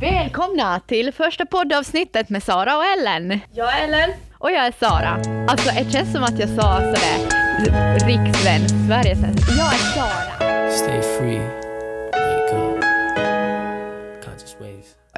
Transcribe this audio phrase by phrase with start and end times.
[0.00, 3.40] Välkomna till första poddavsnittet med Sara och Ellen.
[3.54, 4.10] Jag är Ellen.
[4.38, 5.08] Och jag är Sara.
[5.48, 9.48] Alltså, det känns som att jag sa sådär rikssvensk Sverigesvensk.
[9.58, 10.70] Jag är Sara.
[10.70, 11.40] Stay free.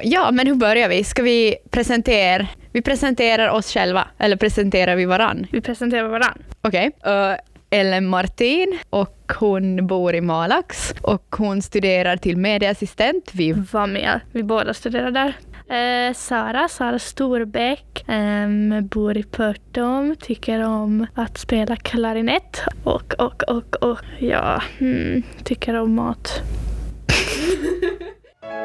[0.03, 1.03] Ja, men hur börjar vi?
[1.03, 2.47] Ska vi presentera?
[2.71, 5.47] Vi presenterar oss själva, eller presenterar vi varann?
[5.51, 6.43] Vi presenterar varann.
[6.61, 6.91] Okej.
[7.07, 7.35] Uh,
[7.73, 14.19] Ellen Martin och hon bor i Malax och hon studerar till medieassistent vid Var med.
[14.31, 15.33] Vi båda studerar där.
[15.71, 23.43] Eh, Sara, Sara Storbäck, ehm, bor i Pörtom, tycker om att spela klarinett och, och,
[23.43, 26.41] och, och ja, hmm, tycker om mat.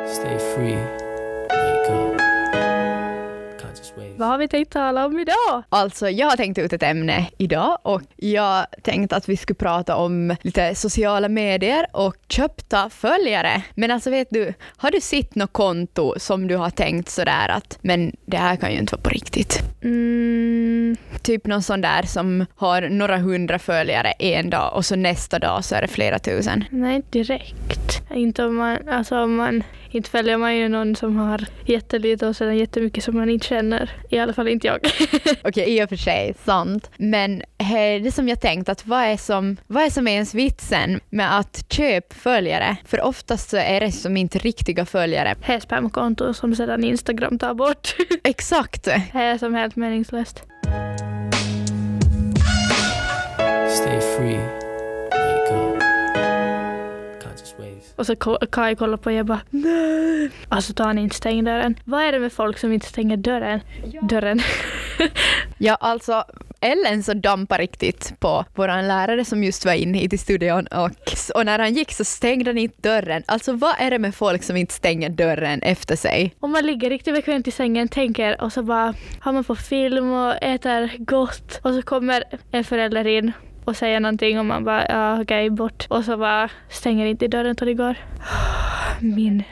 [0.06, 1.05] Stay free.
[3.96, 4.18] Waves.
[4.18, 5.62] Vad har vi tänkt tala om idag?
[5.68, 9.96] Alltså, jag har tänkt ut ett ämne idag och jag tänkte att vi skulle prata
[9.96, 13.62] om lite sociala medier och köpta följare.
[13.74, 17.78] Men alltså vet du, har du sett något konto som du har tänkt sådär att
[17.82, 19.62] men det här kan ju inte vara på riktigt?
[19.82, 20.45] Mm,
[21.26, 25.64] Typ någon sån där som har några hundra följare en dag och så nästa dag
[25.64, 26.64] så är det flera tusen.
[26.70, 28.02] nej, inte direkt.
[28.14, 32.36] Inte om man, alltså om man, inte följer man ju någon som har jättelite och
[32.36, 33.90] sedan jättemycket som man inte känner.
[34.10, 34.78] I alla fall inte jag.
[35.44, 36.90] Okej, i och för sig, sant.
[36.96, 40.34] Men eh, det som jag tänkt att vad är som, vad är som är ens
[40.34, 42.76] vitsen med att köpa följare?
[42.84, 45.34] För oftast så är det som inte riktiga följare.
[45.40, 47.96] Här spamkonto som sedan Instagram tar bort.
[48.24, 48.84] Exakt.
[48.84, 50.42] Det är som helt meningslöst.
[53.76, 54.40] Stay free.
[55.10, 55.82] Wake up.
[57.96, 58.16] Och så
[58.52, 60.30] Kai kollar på och jag bara nej.
[60.48, 61.78] Alltså tar han inte stäng dörren.
[61.84, 63.60] Vad är det med folk som inte stänger dörren?
[64.02, 64.40] Dörren.
[65.58, 66.24] Ja, alltså
[66.60, 70.90] Ellen så dampar riktigt på våran lärare som just var inne hit i studion och,
[71.34, 73.22] och när han gick så stängde han inte dörren.
[73.26, 76.34] Alltså vad är det med folk som inte stänger dörren efter sig?
[76.40, 80.12] Om man ligger riktigt bekvämt i sängen, tänker och så bara har man på film
[80.12, 83.32] och äter gott och så kommer en förälder in
[83.66, 87.56] och säger någonting och man bara ja okej bort och så bara stänger inte dörren
[87.56, 87.96] till det går.
[89.00, 89.42] Min.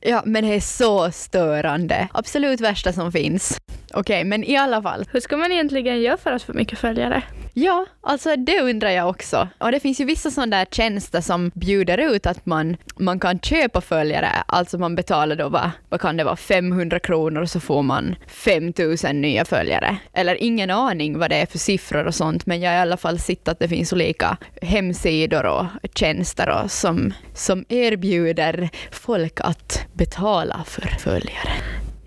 [0.00, 2.08] Ja, men det är så störande.
[2.12, 3.58] Absolut värsta som finns.
[3.96, 5.04] Okej, men i alla fall.
[5.12, 7.22] Hur ska man egentligen göra för att få mycket följare?
[7.54, 9.48] Ja, alltså det undrar jag också.
[9.58, 13.38] Och det finns ju vissa sådana där tjänster som bjuder ut att man, man kan
[13.38, 17.60] köpa följare, alltså man betalar då vad, vad kan det vara, 500 kronor och så
[17.60, 19.96] får man 5000 nya följare.
[20.12, 22.96] Eller ingen aning vad det är för siffror och sånt, men jag har i alla
[22.96, 29.86] fall sett att det finns olika hemsidor och tjänster och som, som erbjuder folk att
[29.92, 31.52] betala för följare.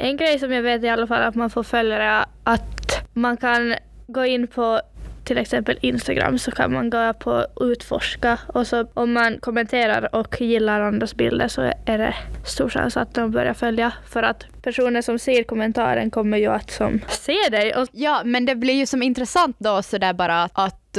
[0.01, 3.37] En grej som jag vet i alla fall att man får följare är att man
[3.37, 3.75] kan
[4.07, 4.81] gå in på
[5.29, 10.41] till exempel Instagram så kan man gå på utforska och så om man kommenterar och
[10.41, 15.01] gillar andras bilder så är det stor chans att de börjar följa för att personer
[15.01, 18.85] som ser kommentaren kommer ju att som se dig och Ja, men det blir ju
[18.85, 20.97] som intressant då sådär bara att, att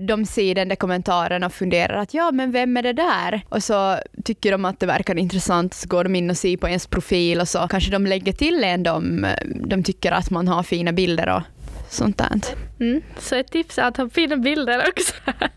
[0.00, 3.42] de ser den där kommentaren och funderar att ja, men vem är det där?
[3.48, 6.68] Och så tycker de att det verkar intressant, så går de in och ser på
[6.68, 9.26] ens profil och så kanske de lägger till en de,
[9.66, 11.42] de tycker att man har fina bilder och
[11.90, 12.40] sånt där.
[12.80, 15.14] mm, så ett tips är att ha fina bilder också.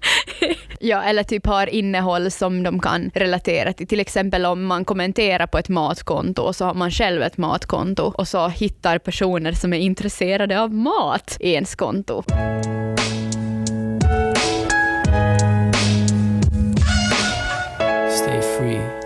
[0.85, 3.87] Ja, eller typ har innehåll som de kan relatera till.
[3.87, 8.03] Till exempel om man kommenterar på ett matkonto och så har man själv ett matkonto
[8.03, 12.23] och så hittar personer som är intresserade av mat i ens konto.
[18.09, 19.02] Stay free.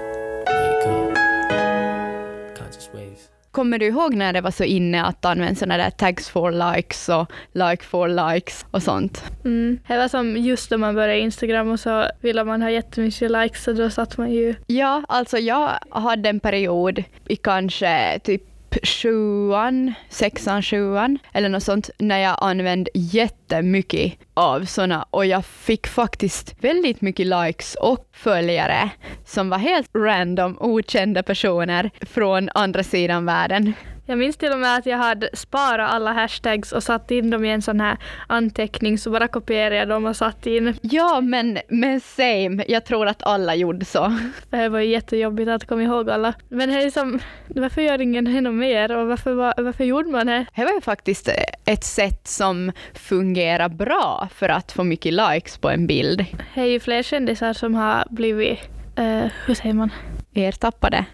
[3.58, 7.10] Kommer du ihåg när det var så inne att använda sådana där tags for likes
[7.10, 9.24] och like for likes och sånt?
[9.46, 9.80] Mm.
[9.88, 13.64] Det var som just när man började Instagram och så ville man ha jättemycket likes
[13.64, 18.44] så då satt man ju Ja, alltså jag hade en period i kanske typ
[18.84, 25.88] sjuan, sexan, sjuan eller något sånt när jag använde jättemycket av såna och jag fick
[25.88, 28.90] faktiskt väldigt mycket likes och följare
[29.26, 33.74] som var helt random, okända personer från andra sidan världen.
[34.10, 37.46] Jag minns till och med att jag hade sparat alla hashtags och satt in dem
[37.46, 40.78] i en sån här anteckning så bara kopierade jag dem och satt in.
[40.82, 42.66] Ja, men, men same.
[42.68, 44.18] Jag tror att alla gjorde så.
[44.50, 46.34] Det var ju jättejobbigt att komma ihåg alla.
[46.50, 50.10] Men det är liksom, varför gör ingen det ännu mer och varför, var- varför gjorde
[50.10, 50.46] man det?
[50.56, 51.30] Det var ju faktiskt
[51.66, 56.26] ett sätt som fungerar bra för att få mycket likes på en bild.
[56.56, 58.60] Det är ju fler kändisar som har blivit,
[58.96, 59.90] eh, hur säger man?
[60.34, 61.06] Ertappade.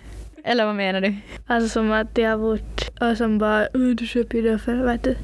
[0.46, 1.16] Eller vad menar du?
[1.48, 4.76] Alltså som att de har varit, och som bara, "Uh, du köper ju det för,
[4.76, 5.16] vet du.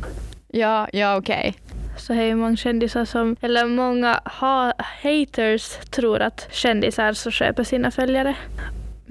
[0.47, 1.55] Ja, ja okej.
[1.97, 4.73] Så det är ju många kändisar som, eller många ha,
[5.03, 8.35] haters tror att kändisar så köper sina följare.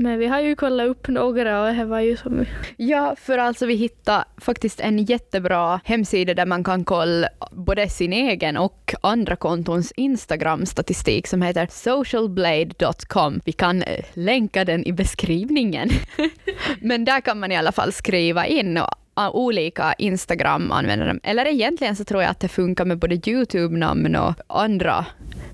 [0.00, 2.44] Men vi har ju kollat upp några och det var ju som...
[2.76, 8.12] Ja, för alltså vi hittade faktiskt en jättebra hemsida där man kan kolla både sin
[8.12, 13.40] egen och andra kontons Instagram-statistik som heter socialblade.com.
[13.44, 15.90] Vi kan eh, länka den i beskrivningen.
[16.80, 21.18] Men där kan man i alla fall skriva in och ah, olika Instagram-användare.
[21.22, 25.06] Eller egentligen så tror jag att det funkar med både Youtube-namn och andra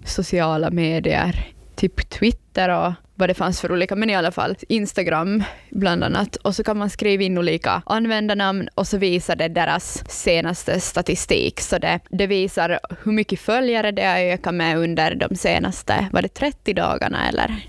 [0.05, 1.47] sociala medier.
[1.77, 6.37] Typ Twitter och vad det fanns för olika, men i alla fall Instagram bland annat.
[6.37, 11.61] Och så kan man skriva in olika användarnamn och så visar det deras senaste statistik.
[11.61, 16.23] Så det, det visar hur mycket följare det har ökat med under de senaste, var
[16.23, 17.67] det 30 dagarna eller?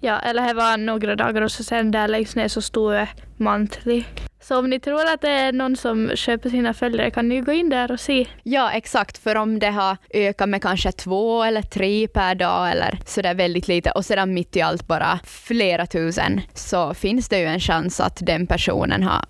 [0.00, 3.08] Ja, eller det var några dagar och så sen där längst ner så stod det
[3.36, 4.04] monthly.
[4.48, 7.52] Så om ni tror att det är någon som köper sina följare kan ni gå
[7.52, 8.26] in där och se.
[8.42, 12.98] Ja, exakt, för om det har ökat med kanske två eller tre per dag eller
[13.06, 17.46] sådär väldigt lite och sedan mitt i allt bara flera tusen så finns det ju
[17.46, 19.24] en chans att den personen har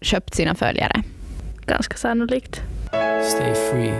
[0.00, 1.02] köpt sina följare.
[1.66, 2.60] Ganska sannolikt.
[3.24, 3.94] Stay free.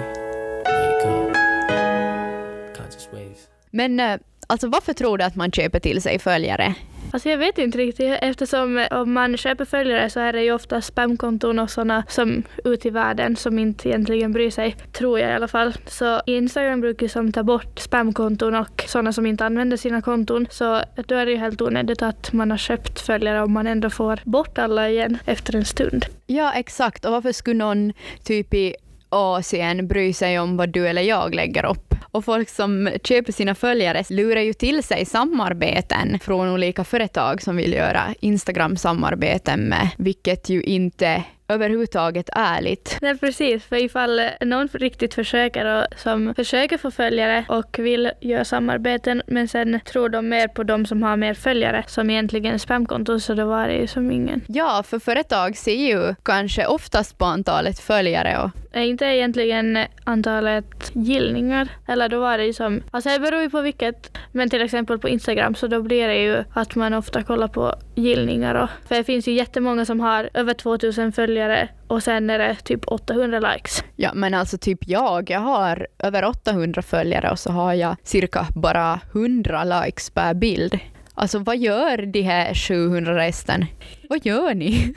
[3.71, 6.75] Men eh, alltså varför tror du att man köper till sig följare?
[7.13, 10.53] Alltså jag vet inte riktigt eftersom eh, om man köper följare så är det ju
[10.53, 15.31] ofta spamkonton och sådana som ute i världen som inte egentligen bryr sig, tror jag
[15.31, 15.75] i alla fall.
[15.87, 20.47] Så Instagram brukar ju som ta bort spamkonton och sådana som inte använder sina konton.
[20.51, 23.91] Så då är det ju helt onödigt att man har köpt följare om man ändå
[23.91, 26.07] får bort alla igen efter en stund.
[26.27, 27.05] Ja, exakt.
[27.05, 27.93] Och varför skulle någon
[28.25, 28.75] typ i
[29.09, 31.95] Asien bryr sig om vad du eller jag lägger upp?
[32.11, 37.57] Och folk som köper sina följare lurar ju till sig samarbeten från olika företag som
[37.57, 42.99] vill göra Instagram-samarbeten med, vilket ju inte överhuvudtaget ärligt.
[43.03, 48.45] Nej precis, för ifall någon riktigt försöker och som försöker få följare och vill göra
[48.45, 52.59] samarbeten men sen tror de mer på de som har mer följare som egentligen är
[52.59, 54.41] spamkonton så då var det ju som ingen.
[54.47, 61.69] Ja, för företag ser ju kanske oftast på antalet följare och inte egentligen antalet gillningar
[61.89, 64.99] eller då var det ju som, alltså det beror ju på vilket, men till exempel
[64.99, 68.95] på Instagram så då blir det ju att man ofta kollar på gillningar och för
[68.95, 71.38] det finns ju jättemånga som har över 2000 följare
[71.87, 73.85] och sen är det typ 800 likes.
[73.97, 78.47] Ja, men alltså typ jag, jag har över 800 följare och så har jag cirka
[78.55, 80.79] bara 100 likes per bild.
[81.15, 83.67] Alltså vad gör de här 700 resten?
[84.09, 84.95] Vad gör ni?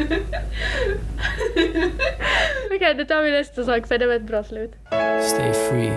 [2.74, 4.72] Okej, då tar vi nästa sak för det var ett bra slut.
[5.22, 5.92] Stay free.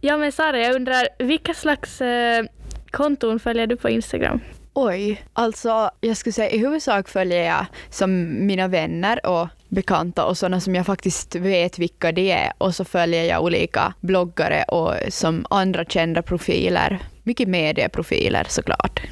[0.00, 2.44] Ja men Sara, jag undrar vilka slags eh,
[2.90, 4.40] konton följer du på Instagram?
[4.72, 10.38] Oj, alltså jag skulle säga i huvudsak följer jag som mina vänner och bekanta och
[10.38, 14.94] sådana som jag faktiskt vet vilka de är och så följer jag olika bloggare och
[15.08, 16.98] som andra kända profiler.
[17.22, 19.02] Mycket medieprofiler såklart.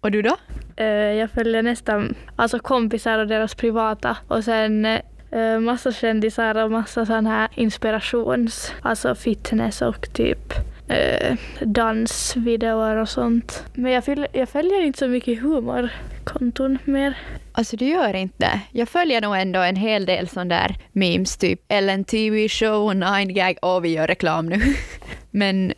[0.00, 0.36] Och du då?
[0.76, 4.84] Eh, jag följer nästan alltså kompisar och deras privata och sen
[5.30, 13.08] eh, massa kändisar och massa sån här inspirations, alltså fitness och typ eh, dansvideor och
[13.08, 13.64] sånt.
[13.74, 17.18] Men jag, fyll, jag följer inte så mycket humorkonton mer.
[17.52, 18.60] Alltså du gör inte.
[18.72, 23.34] Jag följer nog ändå en hel del sån där memes, typ Ellen TV show, Nine
[23.34, 24.60] Gag, och vi gör reklam nu.
[25.30, 25.72] Men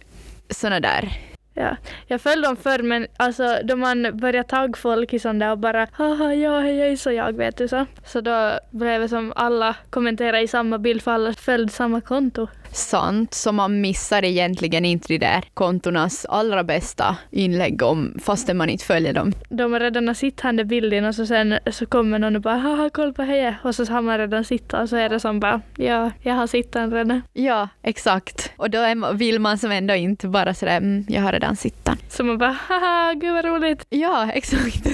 [0.51, 1.19] såna där.
[1.59, 1.77] Ja,
[2.07, 5.59] jag följde dem förr men alltså då man börjar tagga folk i sån där och
[5.59, 7.87] bara haha ja hej är så jag vet du så.
[8.07, 12.49] Så då blev det som alla kommenterade i samma bild för alla följde samma konto.
[12.77, 18.69] Sant, så man missar egentligen inte de där kontornas allra bästa inlägg om, fastän man
[18.69, 19.33] inte följer dem.
[19.49, 23.13] De har redan den bilden och så sen så kommer någon och bara haha kolla
[23.13, 26.11] på hej och så har man redan sett och så är det som bara ja
[26.23, 27.23] jag har sett han redan.
[27.33, 28.53] Ja, exakt.
[28.57, 28.79] Och då
[29.13, 31.97] vill man som ändå inte bara sådär, mm, jag har redan sett den.
[32.09, 33.87] Så man bara haha gud vad roligt.
[33.89, 34.87] Ja, exakt.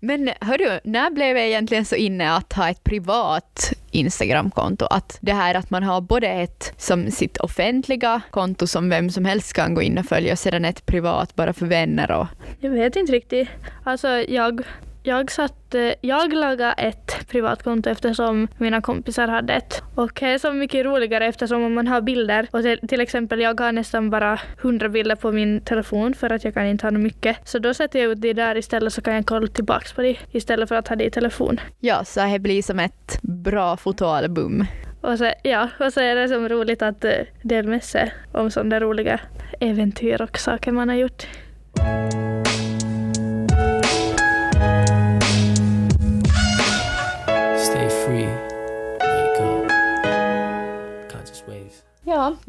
[0.00, 4.86] Men hörru, när blev jag egentligen så inne att ha ett privat Instagramkonto?
[4.90, 9.24] Att det här att man har både ett som sitt offentliga konto som vem som
[9.24, 12.26] helst kan gå in och följa och sedan ett privat bara för vänner och
[12.60, 13.48] Jag vet inte riktigt.
[13.84, 14.62] Alltså jag,
[15.06, 19.82] jag satt, eh, jag lagade ett privatkonto eftersom mina kompisar hade ett.
[19.94, 23.40] Och det är så mycket roligare eftersom om man har bilder och till, till exempel
[23.40, 26.90] jag har nästan bara 100 bilder på min telefon för att jag kan inte ha
[26.90, 27.48] mycket.
[27.48, 30.16] Så då sätter jag ut det där istället så kan jag kolla tillbaks på det
[30.30, 31.60] istället för att ha det i telefon.
[31.80, 34.64] ja, så det blir som ett bra fotoalbum.
[35.00, 37.10] Och så, ja, och så är det som roligt att eh,
[37.42, 39.20] dela med sig om sådana roliga
[39.60, 41.26] äventyr och saker man har gjort.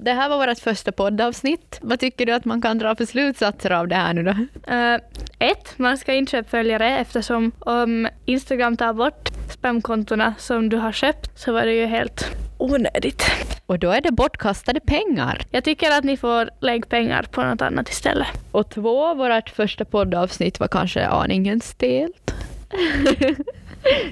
[0.08, 1.80] Det här var vårt första poddavsnitt.
[1.82, 4.32] Vad tycker du att man kan dra för slutsatser av det här nu då?
[4.32, 5.00] Uh,
[5.40, 10.92] ett, man ska inte köpa följare eftersom om Instagram tar bort spamkontona som du har
[10.92, 13.24] köpt så var det ju helt onödigt.
[13.66, 15.42] Och då är det bortkastade pengar.
[15.52, 18.28] Jag tycker att ni får lägga pengar på något annat istället.
[18.52, 22.34] Och två, vårt första poddavsnitt var kanske aningen stelt.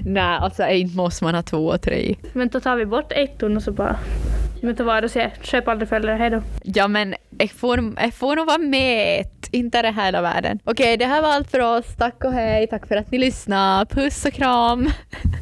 [0.00, 2.16] Nej, alltså inte måste man ha två och tre.
[2.32, 3.96] Men då tar vi bort ettan och så bara
[4.66, 6.42] men ta vara och säga köp aldrig följare, hejdå.
[6.64, 10.58] Ja men jag får, jag får nog vara med, inte det hela världen.
[10.64, 11.96] Okej, det här var allt för oss.
[11.98, 13.86] Tack och hej, tack för att ni lyssnade.
[13.94, 14.90] Puss och kram.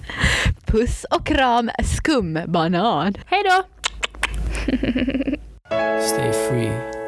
[0.66, 3.14] Puss och kram skumbanan.
[3.26, 3.62] Hejdå!
[6.00, 7.03] Stay free.